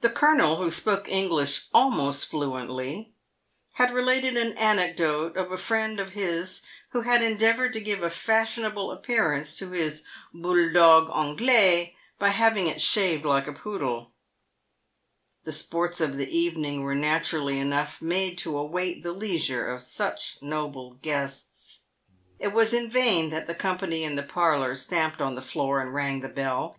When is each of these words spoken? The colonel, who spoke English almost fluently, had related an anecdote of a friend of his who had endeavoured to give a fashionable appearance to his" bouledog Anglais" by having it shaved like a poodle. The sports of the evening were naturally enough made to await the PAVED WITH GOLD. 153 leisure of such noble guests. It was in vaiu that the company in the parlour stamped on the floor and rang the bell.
The 0.00 0.08
colonel, 0.08 0.56
who 0.56 0.70
spoke 0.70 1.10
English 1.12 1.68
almost 1.74 2.24
fluently, 2.30 3.12
had 3.74 3.92
related 3.92 4.34
an 4.34 4.56
anecdote 4.56 5.36
of 5.36 5.52
a 5.52 5.58
friend 5.58 6.00
of 6.00 6.12
his 6.12 6.62
who 6.92 7.02
had 7.02 7.20
endeavoured 7.22 7.74
to 7.74 7.82
give 7.82 8.02
a 8.02 8.08
fashionable 8.08 8.90
appearance 8.90 9.58
to 9.58 9.72
his" 9.72 10.04
bouledog 10.34 11.10
Anglais" 11.14 11.94
by 12.18 12.30
having 12.30 12.66
it 12.66 12.80
shaved 12.80 13.26
like 13.26 13.46
a 13.46 13.52
poodle. 13.52 14.12
The 15.44 15.52
sports 15.52 16.00
of 16.00 16.16
the 16.16 16.34
evening 16.34 16.82
were 16.82 16.94
naturally 16.94 17.58
enough 17.58 18.00
made 18.00 18.38
to 18.38 18.56
await 18.56 19.02
the 19.02 19.10
PAVED 19.12 19.20
WITH 19.20 19.20
GOLD. 19.20 19.20
153 19.20 19.38
leisure 19.38 19.68
of 19.68 19.82
such 19.82 20.38
noble 20.40 20.94
guests. 21.02 21.80
It 22.38 22.54
was 22.54 22.72
in 22.72 22.90
vaiu 22.90 23.28
that 23.28 23.46
the 23.46 23.54
company 23.54 24.02
in 24.02 24.14
the 24.16 24.22
parlour 24.22 24.74
stamped 24.74 25.20
on 25.20 25.34
the 25.34 25.42
floor 25.42 25.80
and 25.82 25.92
rang 25.92 26.20
the 26.22 26.30
bell. 26.30 26.78